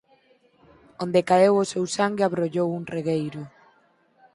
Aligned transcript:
Onde 1.03 1.21
caeu 1.29 1.53
o 1.63 1.69
seu 1.71 1.85
sangue 1.97 2.23
abrollou 2.25 2.67
un 2.79 2.83
regueiro. 2.95 3.41